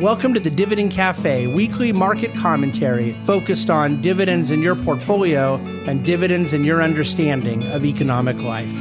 [0.00, 5.54] Welcome to the Dividend Cafe, weekly market commentary focused on dividends in your portfolio
[5.86, 8.74] and dividends in your understanding of economic life.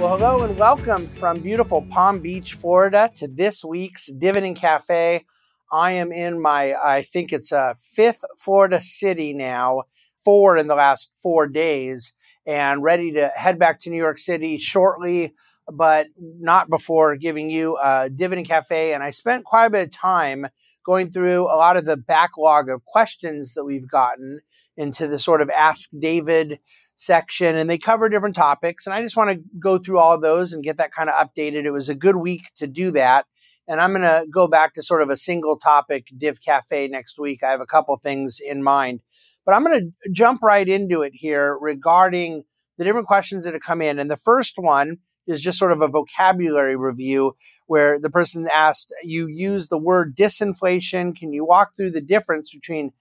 [0.00, 5.26] Well, hello and welcome from beautiful Palm Beach, Florida to this week's Dividend Cafe.
[5.70, 9.84] I am in my, I think it's a fifth Florida city now,
[10.24, 12.14] four in the last four days,
[12.46, 15.34] and ready to head back to New York City shortly
[15.70, 18.94] but not before giving you a dividend cafe.
[18.94, 20.46] And I spent quite a bit of time
[20.84, 24.40] going through a lot of the backlog of questions that we've gotten
[24.76, 26.58] into the sort of Ask David
[26.96, 28.86] section, and they cover different topics.
[28.86, 31.14] And I just want to go through all of those and get that kind of
[31.14, 31.64] updated.
[31.64, 33.26] It was a good week to do that.
[33.68, 37.18] And I'm going to go back to sort of a single topic Div Cafe next
[37.18, 37.42] week.
[37.44, 39.00] I have a couple things in mind,
[39.46, 42.42] but I'm going to jump right into it here regarding
[42.76, 44.00] the different questions that have come in.
[44.00, 47.34] And the first one is just sort of a vocabulary review
[47.66, 51.16] where the person asked, You use the word disinflation.
[51.16, 52.92] Can you walk through the difference between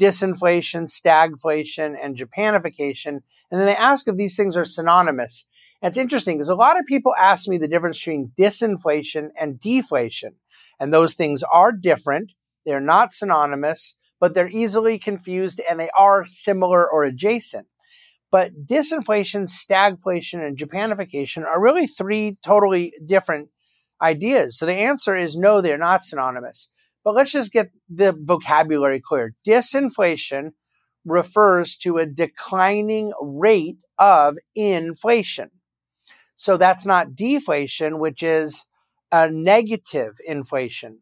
[0.00, 3.20] disinflation, stagflation, and Japanification?
[3.50, 5.46] And then they ask if these things are synonymous.
[5.82, 10.34] It's interesting because a lot of people ask me the difference between disinflation and deflation.
[10.78, 12.32] And those things are different,
[12.66, 17.66] they're not synonymous, but they're easily confused and they are similar or adjacent.
[18.30, 23.48] But disinflation, stagflation, and Japanification are really three totally different
[24.00, 24.58] ideas.
[24.58, 26.68] So the answer is no, they're not synonymous.
[27.02, 29.34] But let's just get the vocabulary clear.
[29.46, 30.52] Disinflation
[31.04, 35.50] refers to a declining rate of inflation.
[36.36, 38.66] So that's not deflation, which is
[39.10, 41.00] a negative inflation.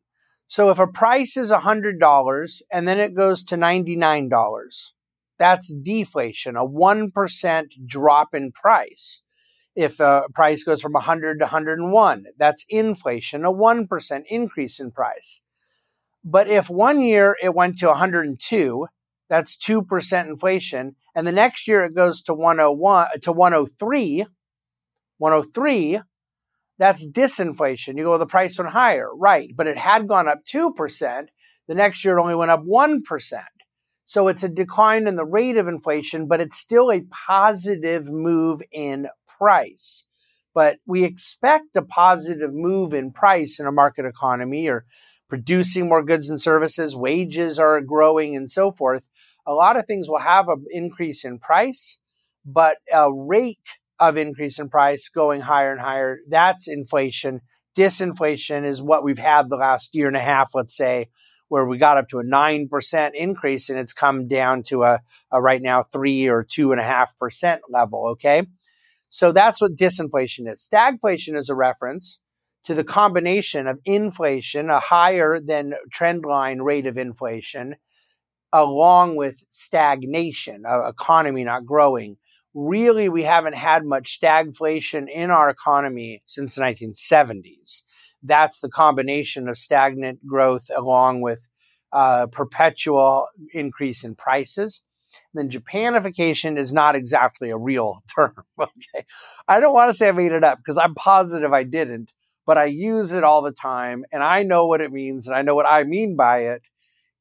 [0.48, 4.90] So if a price is $100 and then it goes to $99,
[5.38, 9.22] that's deflation, a 1% drop in price.
[9.76, 15.40] If a price goes from 100 to 101, that's inflation, a 1% increase in price.
[16.24, 18.86] But if one year it went to 102,
[19.28, 24.26] that's 2% inflation, and the next year it goes to 101 to 103,
[25.18, 26.00] 103,
[26.78, 27.96] that's disinflation.
[27.96, 29.50] You go, well, the price went higher, right?
[29.54, 31.26] But it had gone up 2%.
[31.66, 33.02] The next year it only went up 1%.
[34.08, 38.62] So it's a decline in the rate of inflation, but it's still a positive move
[38.72, 40.06] in price.
[40.54, 44.86] But we expect a positive move in price in a market economy or
[45.28, 49.10] producing more goods and services, wages are growing, and so forth.
[49.46, 51.98] A lot of things will have an increase in price,
[52.46, 57.42] but a rate of increase in price going higher and higher, that's inflation.
[57.76, 61.10] Disinflation is what we've had the last year and a half, let's say,
[61.48, 65.00] where we got up to a 9% increase and it's come down to a,
[65.32, 68.08] a right now three or two and a half percent level.
[68.10, 68.46] Okay.
[69.08, 70.68] So that's what disinflation is.
[70.70, 72.18] Stagflation is a reference
[72.64, 77.76] to the combination of inflation, a higher than trend line rate of inflation,
[78.52, 82.16] along with stagnation, a economy not growing.
[82.54, 87.82] Really, we haven't had much stagflation in our economy since the 1970s
[88.22, 91.48] that's the combination of stagnant growth along with
[91.92, 94.82] uh, perpetual increase in prices.
[95.34, 98.34] And then Japanification is not exactly a real term.
[98.58, 99.06] Okay.
[99.46, 102.12] I don't want to say I made it up because I'm positive I didn't,
[102.46, 105.42] but I use it all the time and I know what it means and I
[105.42, 106.62] know what I mean by it.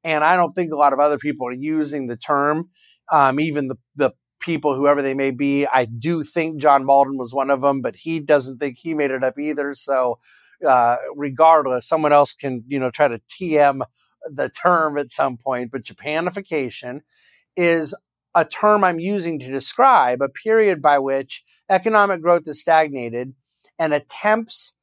[0.03, 2.69] And I don't think a lot of other people are using the term,
[3.12, 5.66] um, even the, the people, whoever they may be.
[5.66, 9.12] I do think John Mauldin was one of them, but he doesn't think he made
[9.12, 9.74] it up either.
[9.75, 10.19] So
[10.66, 13.81] uh, regardless, someone else can, you know, try to TM
[14.29, 17.01] the term at some point, but Japanification
[17.56, 17.94] is
[18.35, 23.34] a term I'm using to describe a period by which economic growth is stagnated
[23.79, 24.73] and attempts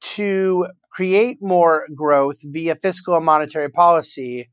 [0.00, 4.50] to create more growth via fiscal and monetary policy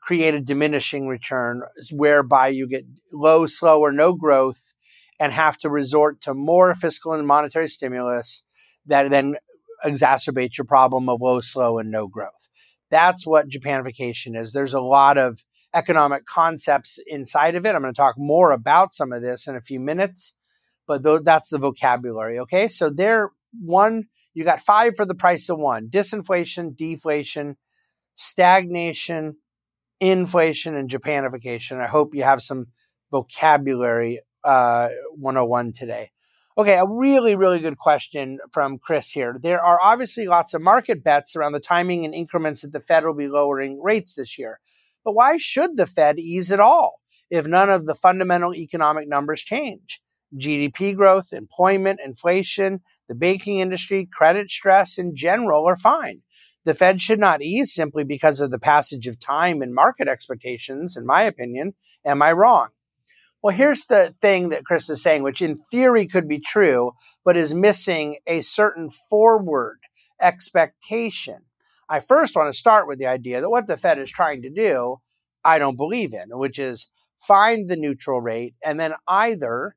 [0.00, 1.62] create a diminishing return
[1.92, 4.72] whereby you get low, slow, or no growth
[5.20, 8.42] and have to resort to more fiscal and monetary stimulus
[8.86, 9.36] that then
[9.84, 12.48] exacerbates your problem of low, slow, and no growth.
[12.90, 14.52] That's what Japanification is.
[14.52, 15.42] There's a lot of
[15.74, 17.74] economic concepts inside of it.
[17.74, 20.34] I'm going to talk more about some of this in a few minutes,
[20.86, 22.38] but th- that's the vocabulary.
[22.40, 23.30] Okay, so there,
[23.60, 24.04] one,
[24.34, 27.56] you got five for the price of one disinflation, deflation,
[28.14, 29.36] stagnation,
[30.00, 31.82] inflation, and Japanification.
[31.82, 32.66] I hope you have some
[33.10, 36.10] vocabulary uh, 101 today.
[36.58, 39.38] Okay, a really, really good question from Chris here.
[39.40, 43.04] There are obviously lots of market bets around the timing and increments that the Fed
[43.04, 44.58] will be lowering rates this year.
[45.04, 46.98] But why should the Fed ease at all
[47.30, 50.00] if none of the fundamental economic numbers change?
[50.36, 56.22] GDP growth, employment, inflation, the banking industry, credit stress in general are fine.
[56.64, 60.96] The Fed should not ease simply because of the passage of time and market expectations,
[60.96, 61.74] in my opinion.
[62.04, 62.70] Am I wrong?
[63.42, 66.92] Well, here's the thing that Chris is saying, which in theory could be true,
[67.24, 69.78] but is missing a certain forward
[70.20, 71.38] expectation.
[71.88, 74.50] I first want to start with the idea that what the Fed is trying to
[74.50, 74.96] do,
[75.44, 76.88] I don't believe in, which is
[77.22, 79.76] find the neutral rate and then either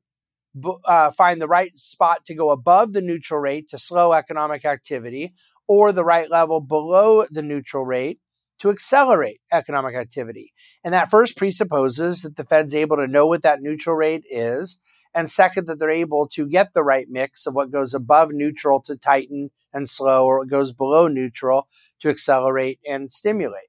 [0.84, 5.32] uh, find the right spot to go above the neutral rate to slow economic activity
[5.68, 8.18] or the right level below the neutral rate
[8.62, 10.52] to accelerate economic activity.
[10.84, 14.78] And that first presupposes that the Fed's able to know what that neutral rate is.
[15.12, 18.80] And second, that they're able to get the right mix of what goes above neutral
[18.82, 21.66] to tighten and slow, or what goes below neutral
[22.00, 23.68] to accelerate and stimulate.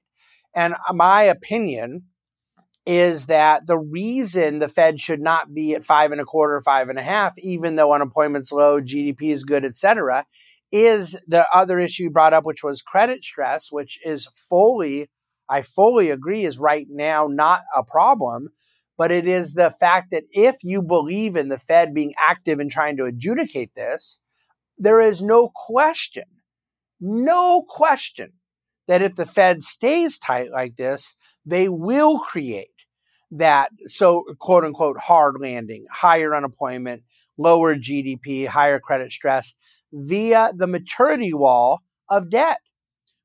[0.54, 2.04] And uh, my opinion
[2.86, 6.88] is that the reason the Fed should not be at five and a quarter, five
[6.88, 10.24] and a half, even though unemployment's low, GDP is good, et cetera,
[10.74, 15.08] is the other issue you brought up, which was credit stress, which is fully,
[15.48, 18.48] I fully agree, is right now not a problem.
[18.98, 22.68] But it is the fact that if you believe in the Fed being active in
[22.68, 24.20] trying to adjudicate this,
[24.76, 26.24] there is no question,
[27.00, 28.32] no question
[28.88, 31.14] that if the Fed stays tight like this,
[31.46, 32.68] they will create
[33.30, 37.02] that so quote unquote hard landing, higher unemployment,
[37.38, 39.54] lower GDP, higher credit stress
[39.94, 42.58] via the maturity wall of debt,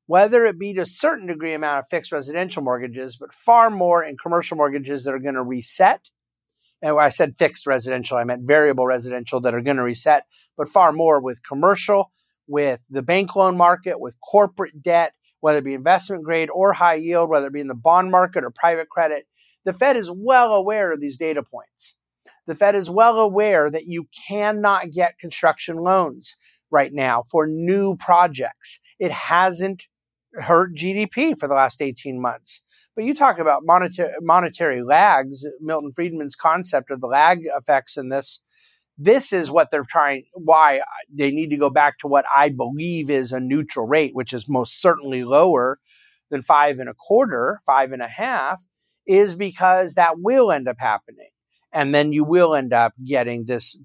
[0.06, 4.04] whether it be to a certain degree amount of fixed residential mortgages, but far more
[4.04, 6.08] in commercial mortgages that are going to reset.
[6.80, 10.24] And when I said fixed residential, I meant variable residential that are going to reset,
[10.56, 12.10] but far more with commercial,
[12.46, 16.94] with the bank loan market, with corporate debt, whether it be investment grade or high
[16.94, 19.26] yield, whether it be in the bond market or private credit.
[19.64, 21.96] The Fed is well aware of these data points.
[22.46, 26.36] The Fed is well aware that you cannot get construction loans
[26.70, 28.80] right now for new projects.
[28.98, 29.84] It hasn't
[30.34, 32.62] hurt GDP for the last 18 months.
[32.94, 38.08] But you talk about monetary, monetary lags, Milton Friedman's concept of the lag effects in
[38.08, 38.40] this.
[38.96, 40.82] This is what they're trying, why
[41.12, 44.48] they need to go back to what I believe is a neutral rate, which is
[44.48, 45.78] most certainly lower
[46.30, 48.62] than five and a quarter, five and a half,
[49.06, 51.30] is because that will end up happening.
[51.72, 53.76] And then you will end up getting this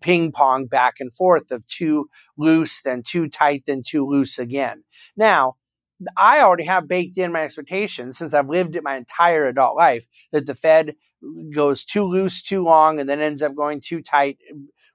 [0.00, 4.84] ping pong back and forth of too loose, then too tight, then too loose again.
[5.16, 5.56] Now,
[6.16, 10.04] I already have baked in my expectations since I've lived it my entire adult life
[10.30, 10.94] that the Fed
[11.54, 14.36] goes too loose too long and then ends up going too tight,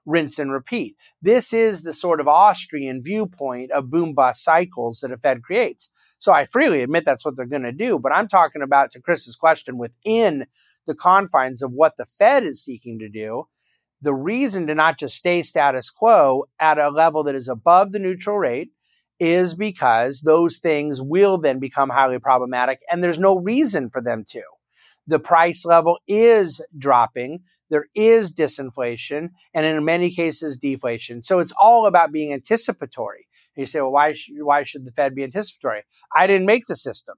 [0.06, 0.96] rinse and repeat.
[1.20, 5.90] This is the sort of Austrian viewpoint of boom bust cycles that a Fed creates.
[6.20, 7.98] So I freely admit that's what they're going to do.
[7.98, 10.46] But I'm talking about, to Chris's question, within
[10.86, 13.48] the confines of what the Fed is seeking to do
[14.02, 17.98] the reason to not just stay status quo at a level that is above the
[17.98, 18.70] neutral rate
[19.20, 24.24] is because those things will then become highly problematic and there's no reason for them
[24.28, 24.42] to.
[25.06, 27.40] The price level is dropping.
[27.70, 31.22] There is disinflation and in many cases deflation.
[31.22, 33.26] So it's all about being anticipatory.
[33.56, 35.82] And you say, well, why, sh- why should the Fed be anticipatory?
[36.14, 37.16] I didn't make the system.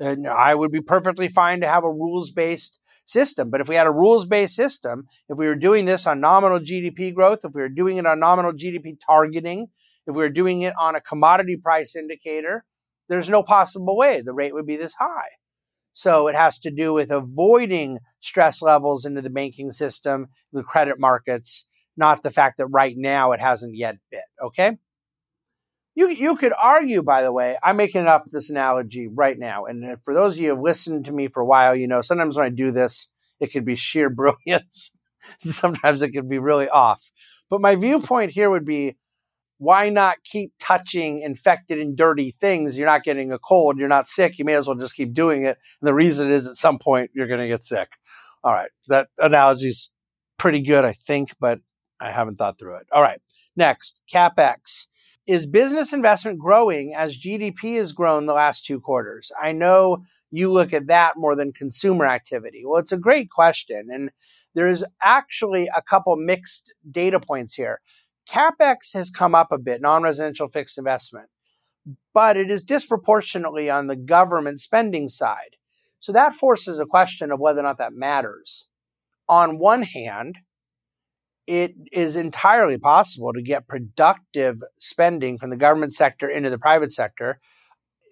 [0.00, 2.79] I would be perfectly fine to have a rules based
[3.10, 3.50] system.
[3.50, 6.60] But if we had a rules based system, if we were doing this on nominal
[6.60, 9.68] GDP growth, if we were doing it on nominal GDP targeting,
[10.06, 12.64] if we were doing it on a commodity price indicator,
[13.08, 15.28] there's no possible way the rate would be this high.
[15.92, 20.98] So it has to do with avoiding stress levels into the banking system, the credit
[20.98, 24.22] markets, not the fact that right now it hasn't yet bit.
[24.42, 24.78] Okay.
[26.00, 29.66] You, you could argue, by the way, I'm making up this analogy right now.
[29.66, 32.00] And for those of you who have listened to me for a while, you know,
[32.00, 34.92] sometimes when I do this, it could be sheer brilliance.
[35.40, 37.10] sometimes it can be really off.
[37.50, 38.96] But my viewpoint here would be
[39.58, 42.78] why not keep touching infected and dirty things?
[42.78, 45.42] You're not getting a cold, you're not sick, you may as well just keep doing
[45.42, 45.58] it.
[45.82, 47.90] And the reason is at some point you're going to get sick.
[48.42, 49.92] All right, that analogy's
[50.38, 51.60] pretty good, I think, but
[52.00, 52.86] I haven't thought through it.
[52.90, 53.20] All right,
[53.54, 54.86] next, CapEx.
[55.30, 59.30] Is business investment growing as GDP has grown the last two quarters?
[59.40, 62.64] I know you look at that more than consumer activity.
[62.66, 63.90] Well, it's a great question.
[63.92, 64.10] And
[64.56, 67.80] there's actually a couple mixed data points here.
[68.28, 71.28] CapEx has come up a bit, non residential fixed investment,
[72.12, 75.54] but it is disproportionately on the government spending side.
[76.00, 78.66] So that forces a question of whether or not that matters.
[79.28, 80.38] On one hand,
[81.50, 86.92] it is entirely possible to get productive spending from the government sector into the private
[86.92, 87.40] sector.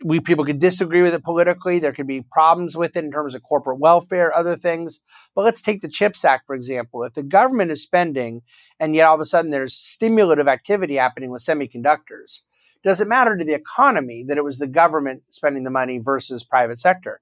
[0.04, 1.78] we people could disagree with it politically.
[1.78, 5.00] There could be problems with it in terms of corporate welfare, other things.
[5.36, 7.04] But let's take the CHIPS Act, for example.
[7.04, 8.42] If the government is spending
[8.80, 12.40] and yet all of a sudden there's stimulative activity happening with semiconductors,
[12.82, 16.42] does it matter to the economy that it was the government spending the money versus
[16.42, 17.20] private sector?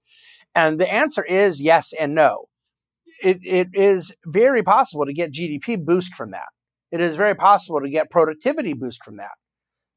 [0.54, 2.48] And the answer is yes and no.
[3.22, 6.48] It, it is very possible to get GDP boost from that.
[6.92, 9.32] It is very possible to get productivity boost from that.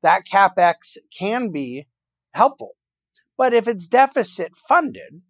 [0.01, 1.87] That capex can be
[2.33, 2.75] helpful.
[3.37, 5.21] But if it's deficit funded,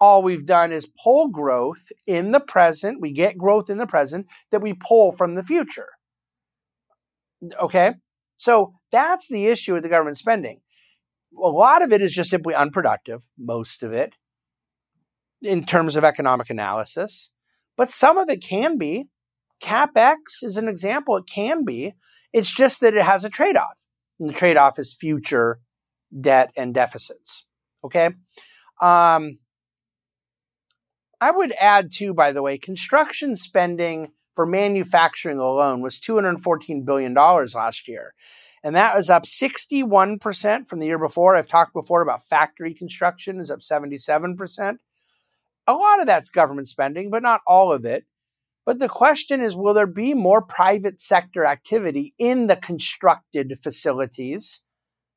[0.00, 3.00] all we've done is pull growth in the present.
[3.00, 5.88] We get growth in the present that we pull from the future.
[7.60, 7.94] Okay?
[8.36, 10.60] So that's the issue with the government spending.
[11.42, 14.14] A lot of it is just simply unproductive, most of it,
[15.42, 17.30] in terms of economic analysis.
[17.76, 19.06] But some of it can be.
[19.62, 21.16] CapEx is an example.
[21.16, 21.94] It can be.
[22.32, 23.84] It's just that it has a trade off.
[24.18, 25.60] And the trade off is future
[26.18, 27.44] debt and deficits.
[27.84, 28.10] Okay.
[28.80, 29.38] Um,
[31.20, 37.14] I would add too, by the way, construction spending for manufacturing alone was $214 billion
[37.14, 38.14] last year.
[38.62, 41.36] And that was up 61% from the year before.
[41.36, 44.76] I've talked before about factory construction is up 77%.
[45.66, 48.04] A lot of that's government spending, but not all of it.
[48.64, 54.60] But the question is will there be more private sector activity in the constructed facilities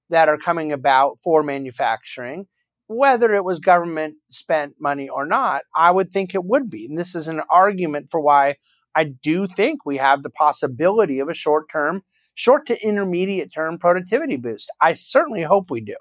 [0.10, 2.48] that are coming about for manufacturing?
[2.88, 6.86] Whether it was government spent money or not, I would think it would be.
[6.86, 8.56] And this is an argument for why
[8.96, 12.04] I do think we have the possibility of a short term,
[12.34, 14.72] short to intermediate term productivity boost.
[14.82, 15.96] I certainly hope we do.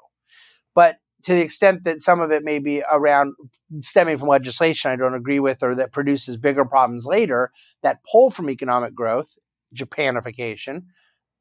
[0.74, 3.34] But to the extent that some of it may be around
[3.80, 7.50] stemming from legislation I don't agree with or that produces bigger problems later
[7.82, 9.36] that pull from economic growth,
[9.74, 10.84] Japanification,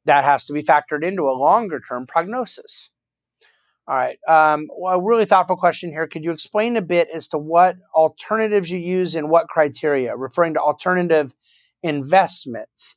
[0.04, 2.90] that has to be factored into a longer term prognosis.
[3.86, 4.18] All right.
[4.28, 6.06] Um, well, a really thoughtful question here.
[6.06, 10.54] Could you explain a bit as to what alternatives you use and what criteria, referring
[10.54, 11.34] to alternative
[11.82, 12.96] investments?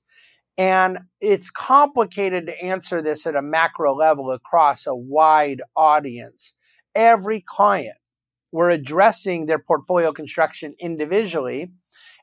[0.58, 6.54] And it's complicated to answer this at a macro level across a wide audience
[6.96, 7.96] every client.
[8.52, 11.72] We're addressing their portfolio construction individually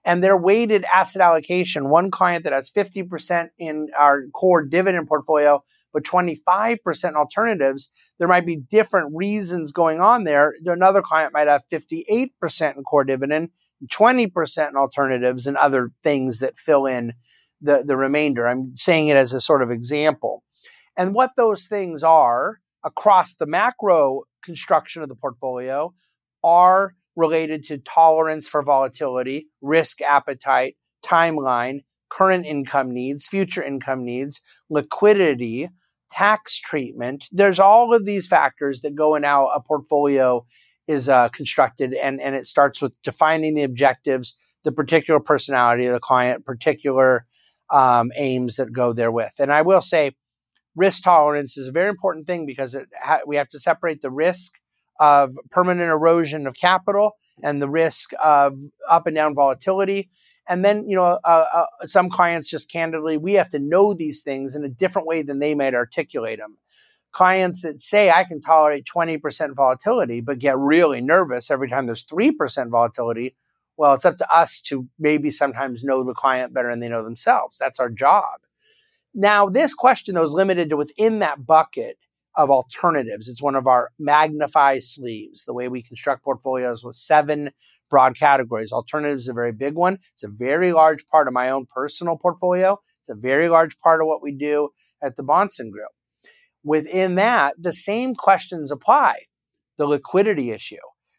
[0.04, 1.88] and their weighted asset allocation.
[1.88, 8.46] One client that has 50% in our core dividend portfolio, but 25% alternatives, there might
[8.46, 10.54] be different reasons going on there.
[10.64, 13.50] Another client might have 58% in core dividend,
[13.86, 17.14] 20% in alternatives, and other things that fill in
[17.60, 18.46] the, the remainder.
[18.46, 20.42] I'm saying it as a sort of example.
[20.96, 25.92] And what those things are across the macro construction of the portfolio
[26.44, 34.40] are related to tolerance for volatility, risk appetite, timeline, current income needs, future income needs,
[34.70, 35.68] liquidity,
[36.10, 37.26] tax treatment.
[37.32, 40.46] There's all of these factors that go in how a portfolio
[40.86, 45.92] is uh, constructed, and, and it starts with defining the objectives, the particular personality of
[45.92, 47.26] the client, particular
[47.70, 49.32] um, aims that go there with.
[49.38, 50.12] And I will say,
[50.78, 54.52] risk tolerance is a very important thing because ha- we have to separate the risk
[55.00, 58.58] of permanent erosion of capital and the risk of
[58.88, 60.08] up and down volatility.
[60.48, 64.22] And then, you know, uh, uh, some clients just candidly, we have to know these
[64.22, 66.56] things in a different way than they might articulate them.
[67.12, 72.04] Clients that say I can tolerate 20% volatility, but get really nervous every time there's
[72.04, 73.34] 3% volatility.
[73.76, 77.04] Well, it's up to us to maybe sometimes know the client better than they know
[77.04, 77.58] themselves.
[77.58, 78.40] That's our job.
[79.20, 81.98] Now, this question, though, is limited to within that bucket
[82.36, 83.28] of alternatives.
[83.28, 87.50] It's one of our magnify sleeves, the way we construct portfolios with seven
[87.90, 88.70] broad categories.
[88.70, 89.98] Alternatives is a very big one.
[90.12, 92.78] It's a very large part of my own personal portfolio.
[93.00, 94.68] It's a very large part of what we do
[95.02, 95.90] at the Bahnsen Group.
[96.62, 99.22] Within that, the same questions apply.
[99.78, 100.76] The liquidity issue.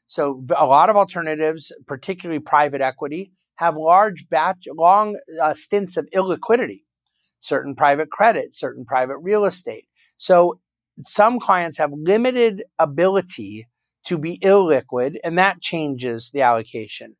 [0.07, 6.07] So a lot of alternatives, particularly private equity, have large batch, long uh, stints of
[6.15, 6.83] illiquidity
[7.39, 9.85] certain private credit, certain private real estate.
[10.17, 10.59] So
[11.03, 13.67] some clients have limited ability
[14.05, 17.15] to be illiquid, and that changes the allocation.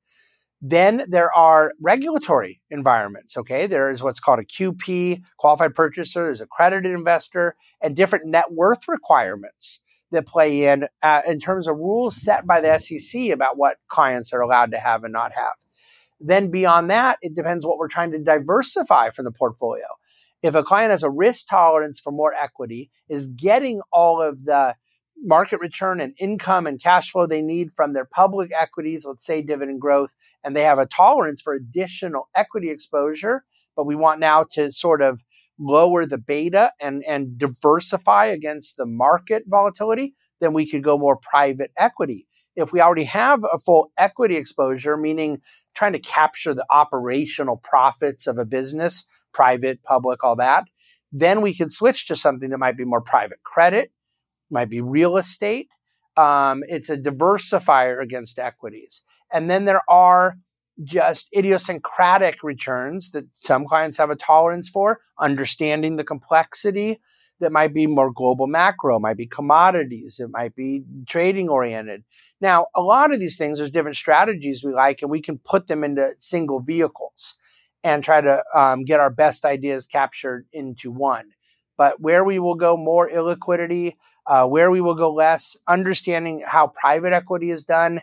[0.61, 3.37] Then there are regulatory environments.
[3.37, 8.51] Okay, there is what's called a QP, qualified purchaser, there's accredited investor, and different net
[8.51, 9.79] worth requirements
[10.11, 14.33] that play in uh, in terms of rules set by the SEC about what clients
[14.33, 15.53] are allowed to have and not have.
[16.19, 19.85] Then beyond that, it depends what we're trying to diversify from the portfolio
[20.41, 24.75] if a client has a risk tolerance for more equity, is getting all of the
[25.21, 29.41] market return and income and cash flow they need from their public equities, let's say
[29.41, 33.43] dividend growth, and they have a tolerance for additional equity exposure,
[33.75, 35.21] but we want now to sort of
[35.59, 41.17] lower the beta and, and diversify against the market volatility, then we could go more
[41.17, 42.25] private equity.
[42.55, 45.39] If we already have a full equity exposure, meaning
[45.75, 50.65] trying to capture the operational profits of a business, private, public, all that,
[51.11, 53.91] then we could switch to something that might be more private credit,
[54.49, 55.69] might be real estate.
[56.17, 59.03] Um, it's a diversifier against equities.
[59.31, 60.37] And then there are
[60.83, 66.99] just idiosyncratic returns that some clients have a tolerance for, understanding the complexity
[67.39, 72.03] that might be more global macro, might be commodities, it might be trading oriented.
[72.41, 75.67] Now, a lot of these things, there's different strategies we like, and we can put
[75.67, 77.35] them into single vehicles
[77.83, 81.31] and try to um, get our best ideas captured into one.
[81.77, 83.95] But where we will go more illiquidity,
[84.27, 88.01] uh, where we will go less, understanding how private equity is done.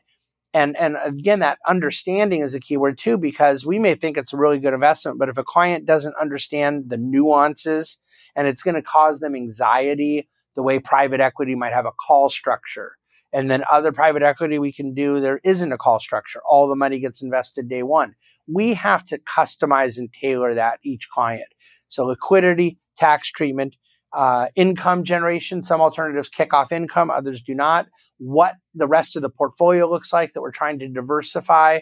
[0.54, 4.38] And, and again, that understanding is a keyword too, because we may think it's a
[4.38, 7.98] really good investment, but if a client doesn't understand the nuances
[8.34, 12.30] and it's going to cause them anxiety, the way private equity might have a call
[12.30, 12.96] structure.
[13.36, 16.40] And then other private equity we can do, there isn't a call structure.
[16.48, 18.14] All the money gets invested day one.
[18.50, 21.52] We have to customize and tailor that each client.
[21.88, 23.76] So liquidity, tax treatment,
[24.14, 25.62] uh, income generation.
[25.62, 27.88] Some alternatives kick off income, others do not.
[28.16, 31.80] What the rest of the portfolio looks like that we're trying to diversify.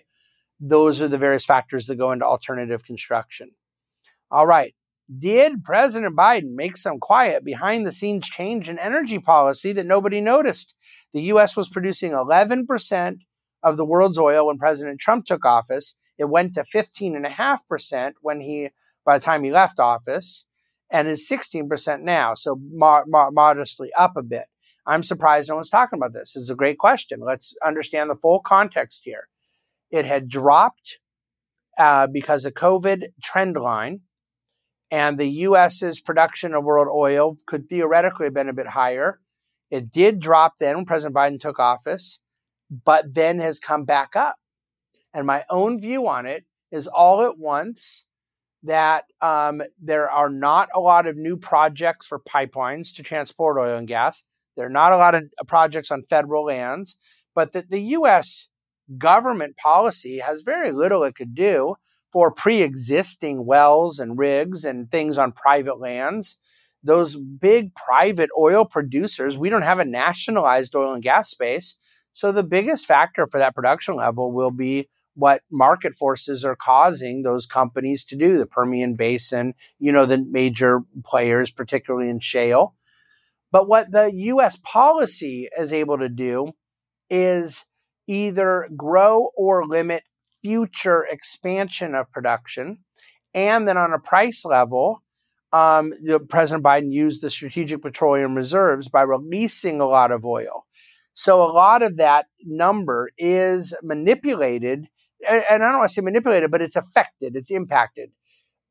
[0.58, 3.52] Those are the various factors that go into alternative construction.
[4.28, 4.75] All right.
[5.18, 10.20] Did President Biden make some quiet behind the scenes change in energy policy that nobody
[10.20, 10.75] noticed?
[11.12, 11.56] The U.S.
[11.56, 13.16] was producing 11%
[13.62, 15.96] of the world's oil when President Trump took office.
[16.16, 18.70] It went to 15.5% when he,
[19.04, 20.46] by the time he left office,
[20.90, 22.34] and is 16% now.
[22.34, 24.46] So mo- mo- modestly up a bit.
[24.87, 26.34] I'm surprised no one's talking about this.
[26.37, 27.20] It's a great question.
[27.20, 29.28] Let's understand the full context here.
[29.90, 30.99] It had dropped
[31.78, 34.00] uh, because of COVID trend line
[34.94, 39.18] and the US's production of world oil could theoretically have been a bit higher.
[39.68, 42.20] It did drop then when President Biden took office,
[42.70, 44.36] but then has come back up.
[45.12, 48.04] And my own view on it is all at once
[48.62, 53.76] that um, there are not a lot of new projects for pipelines to transport oil
[53.76, 54.22] and gas.
[54.56, 56.96] There are not a lot of projects on federal lands,
[57.34, 58.46] but that the U.S.
[58.96, 61.74] government policy has very little it could do
[62.14, 66.38] for pre existing wells and rigs and things on private lands.
[66.85, 71.74] Those big private oil producers, we don't have a nationalized oil and gas space.
[72.12, 77.22] So the biggest factor for that production level will be what market forces are causing
[77.22, 82.77] those companies to do the Permian Basin, you know, the major players, particularly in shale.
[83.50, 86.53] But what the US policy is able to do
[87.11, 87.64] is
[88.07, 90.05] either grow or limit
[90.44, 92.78] future expansion of production.
[93.33, 95.02] And then on a price level,
[95.54, 100.66] um, the, President Biden used the strategic petroleum reserves by releasing a lot of oil.
[101.14, 104.88] So a lot of that number is manipulated,
[105.26, 108.11] and I don't want to say manipulated, but it's affected, it's impacted.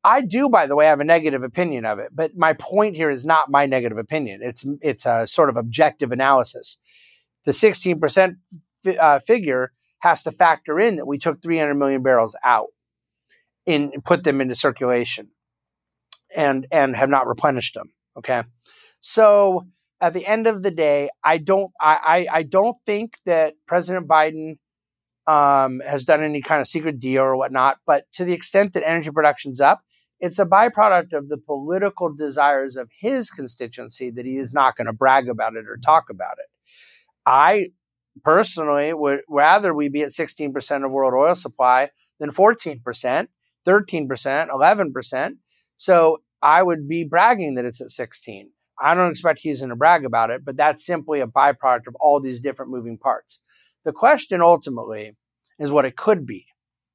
[0.04, 3.10] I do, by the way, have a negative opinion of it, but my point here
[3.10, 4.40] is not my negative opinion.
[4.42, 6.76] It's it's a sort of objective analysis.
[7.46, 8.36] The 16%
[8.86, 9.72] f- uh, figure
[10.04, 12.68] has to factor in that we took 300 million barrels out
[13.66, 15.30] and put them into circulation
[16.36, 17.92] and and have not replenished them.
[18.16, 18.42] Okay,
[19.00, 19.66] so
[20.00, 24.06] at the end of the day, I don't I I, I don't think that President
[24.06, 24.58] Biden
[25.26, 27.78] um, has done any kind of secret deal or whatnot.
[27.86, 29.80] But to the extent that energy production's up,
[30.20, 34.86] it's a byproduct of the political desires of his constituency that he is not going
[34.86, 36.50] to brag about it or talk about it.
[37.24, 37.70] I
[38.22, 42.80] personally would rather we be at 16% of world oil supply than 14%,
[43.66, 45.30] 13%, 11%.
[45.76, 48.50] So I would be bragging that it's at 16.
[48.80, 51.96] I don't expect he's going to brag about it, but that's simply a byproduct of
[52.00, 53.40] all these different moving parts.
[53.84, 55.12] The question ultimately
[55.58, 56.46] is what it could be.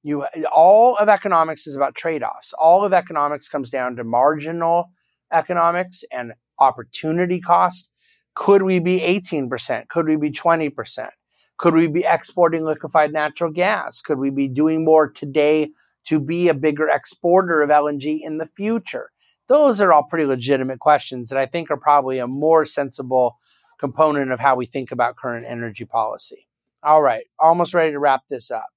[0.03, 2.53] You all of economics is about trade-offs.
[2.53, 4.91] All of economics comes down to marginal
[5.32, 7.89] economics and opportunity cost
[8.35, 9.87] could we be 18%?
[9.87, 11.09] Could we be 20%?
[11.57, 14.01] Could we be exporting liquefied natural gas?
[14.01, 15.69] Could we be doing more today
[16.05, 19.11] to be a bigger exporter of LNG in the future?
[19.47, 23.37] Those are all pretty legitimate questions that I think are probably a more sensible
[23.77, 26.47] component of how we think about current energy policy.
[26.81, 28.67] All right, almost ready to wrap this up.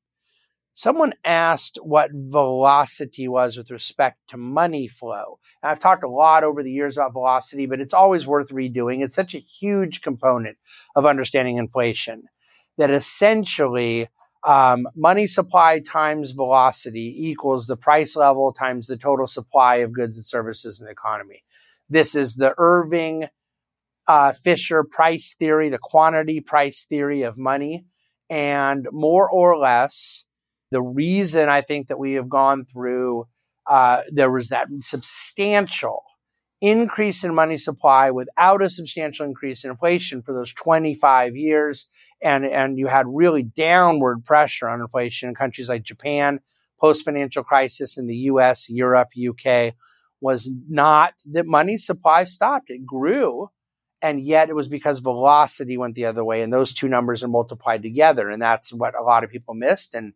[0.75, 5.39] Someone asked what velocity was with respect to money flow.
[5.63, 9.05] And I've talked a lot over the years about velocity, but it's always worth redoing.
[9.05, 10.57] It's such a huge component
[10.97, 12.25] of understanding inflation
[12.79, 14.09] that essentially
[14.45, 20.17] um, money supply times velocity equals the price level times the total supply of goods
[20.17, 21.45] and services in the economy.
[21.91, 23.29] This is the Irving
[24.09, 27.85] uh, Fisher price theory, the quantity price theory of money.
[28.31, 30.25] And more or less,
[30.73, 33.27] the reason I think that we have gone through,
[33.69, 36.03] uh, there was that substantial
[36.63, 41.89] increase in money supply without a substantial increase in inflation for those 25 years.
[42.23, 46.41] And, and you had really downward pressure on inflation in countries like Japan,
[46.81, 49.75] post financial crisis in the US, Europe, UK,
[50.23, 52.71] was not that money supply stopped.
[52.71, 53.51] It grew.
[54.01, 56.43] And yet it was because velocity went the other way.
[56.43, 58.31] And those two numbers are multiplied together.
[58.31, 59.95] And that's what a lot of people missed.
[59.95, 60.13] And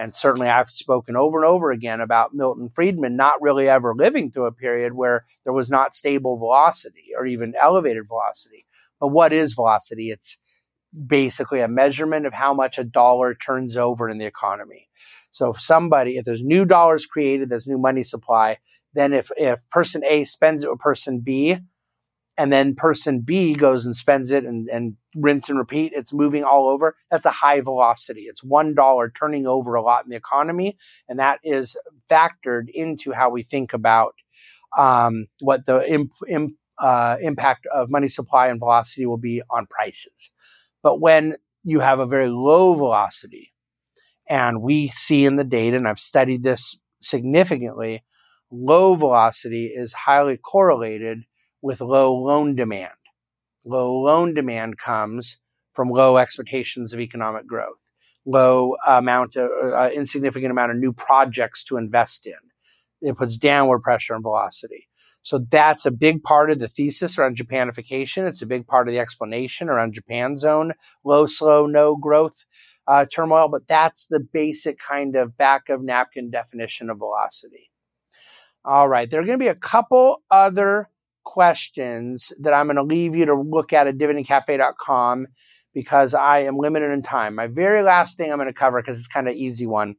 [0.00, 4.30] and certainly I've spoken over and over again about Milton Friedman not really ever living
[4.30, 8.64] through a period where there was not stable velocity or even elevated velocity.
[8.98, 10.10] But what is velocity?
[10.10, 10.38] It's
[11.06, 14.88] basically a measurement of how much a dollar turns over in the economy.
[15.32, 18.56] So if somebody, if there's new dollars created, there's new money supply,
[18.94, 21.58] then if, if person A spends it with person B,
[22.40, 25.92] and then person B goes and spends it and, and rinse and repeat.
[25.94, 26.96] It's moving all over.
[27.10, 28.22] That's a high velocity.
[28.22, 31.76] It's one dollar turning over a lot in the economy, and that is
[32.10, 34.14] factored into how we think about
[34.78, 39.66] um, what the imp, imp, uh, impact of money supply and velocity will be on
[39.66, 40.30] prices.
[40.82, 43.52] But when you have a very low velocity,
[44.26, 48.02] and we see in the data, and I've studied this significantly,
[48.50, 51.24] low velocity is highly correlated
[51.62, 52.92] with low loan demand.
[53.64, 55.38] Low loan demand comes
[55.74, 57.92] from low expectations of economic growth,
[58.26, 62.34] low amount of uh, insignificant amount of new projects to invest in.
[63.02, 64.88] It puts downward pressure on velocity.
[65.22, 68.26] So that's a big part of the thesis around Japanification.
[68.26, 70.72] It's a big part of the explanation around Japan's own
[71.04, 72.46] low, slow, no growth
[72.86, 73.48] uh, turmoil.
[73.48, 77.70] But that's the basic kind of back of napkin definition of velocity.
[78.64, 80.90] All right, there are going to be a couple other
[81.24, 85.26] questions that I'm going to leave you to look at at dividendcafe.com
[85.72, 87.34] because I am limited in time.
[87.34, 89.96] My very last thing I'm going to cover, because it's kind of easy one,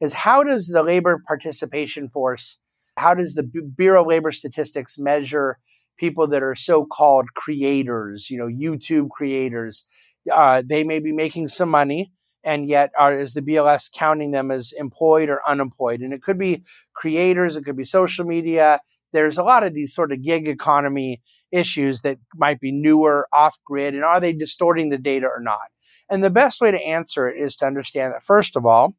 [0.00, 2.58] is how does the labor participation force,
[2.96, 5.58] how does the Bureau of Labor Statistics measure
[5.96, 9.84] people that are so-called creators, you know, YouTube creators?
[10.32, 12.12] Uh, they may be making some money,
[12.44, 16.00] and yet are, is the BLS counting them as employed or unemployed?
[16.00, 16.62] And it could be
[16.94, 18.80] creators, it could be social media,
[19.12, 23.56] there's a lot of these sort of gig economy issues that might be newer, off
[23.64, 25.68] grid, and are they distorting the data or not?
[26.10, 28.94] And the best way to answer it is to understand that, first of all,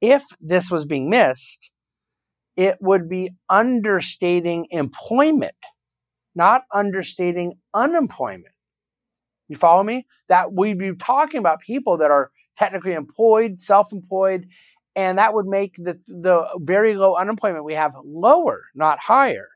[0.00, 1.70] if this was being missed,
[2.56, 5.54] it would be understating employment,
[6.34, 8.54] not understating unemployment.
[9.48, 10.06] You follow me?
[10.28, 14.46] That we'd be talking about people that are technically employed, self employed,
[14.94, 19.48] and that would make the, the very low unemployment we have lower, not higher.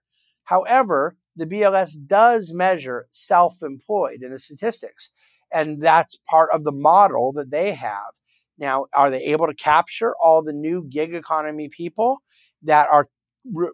[0.45, 5.11] However, the BLS does measure self employed in the statistics,
[5.53, 8.15] and that's part of the model that they have.
[8.59, 12.23] Now, are they able to capture all the new gig economy people
[12.63, 13.07] that are
[13.53, 13.73] re-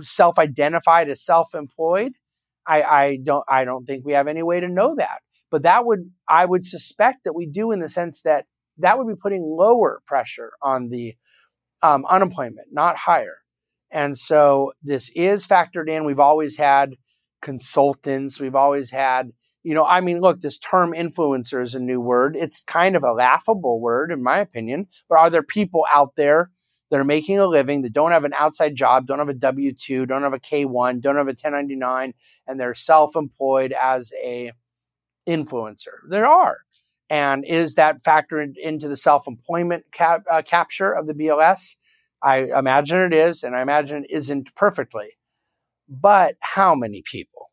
[0.00, 2.12] self identified as self employed?
[2.66, 5.18] I, I don't I don't think we have any way to know that.
[5.50, 8.46] But that would I would suspect that we do in the sense that
[8.82, 11.14] that would be putting lower pressure on the
[11.82, 13.38] um, unemployment, not higher.
[13.90, 16.04] And so this is factored in.
[16.04, 16.94] We've always had
[17.42, 18.40] consultants.
[18.40, 22.36] We've always had, you know, I mean, look, this term influencer is a new word.
[22.36, 24.86] It's kind of a laughable word, in my opinion.
[25.08, 26.50] But are there people out there
[26.90, 29.72] that are making a living that don't have an outside job, don't have a W
[29.72, 32.14] 2, don't have a K 1, don't have a 1099,
[32.46, 34.52] and they're self employed as a
[35.26, 35.98] influencer?
[36.08, 36.58] There are.
[37.10, 41.76] And is that factored into the self employment cap, uh, capture of the BLS?
[42.22, 45.10] I imagine it is, and I imagine it isn't perfectly.
[45.88, 47.50] But how many people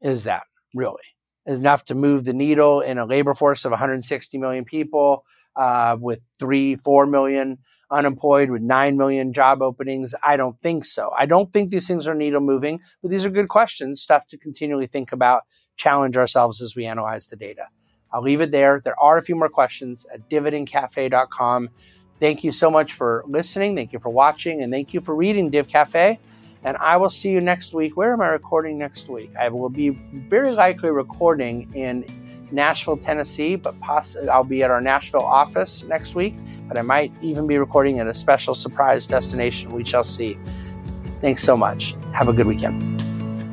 [0.00, 1.02] is that really?
[1.44, 5.24] Is Enough to move the needle in a labor force of 160 million people
[5.56, 7.58] uh, with three, four million
[7.90, 10.14] unemployed, with nine million job openings?
[10.22, 11.10] I don't think so.
[11.18, 14.38] I don't think these things are needle moving, but these are good questions, stuff to
[14.38, 15.42] continually think about,
[15.76, 17.66] challenge ourselves as we analyze the data.
[18.12, 18.80] I'll leave it there.
[18.84, 21.70] There are a few more questions at dividendcafe.com.
[22.20, 23.74] Thank you so much for listening.
[23.74, 24.62] Thank you for watching.
[24.62, 26.18] And thank you for reading Div Cafe.
[26.64, 27.96] And I will see you next week.
[27.96, 29.32] Where am I recording next week?
[29.38, 32.04] I will be very likely recording in
[32.52, 36.36] Nashville, Tennessee, but poss- I'll be at our Nashville office next week.
[36.68, 39.72] But I might even be recording at a special surprise destination.
[39.72, 40.38] We shall see.
[41.20, 41.96] Thanks so much.
[42.12, 43.01] Have a good weekend.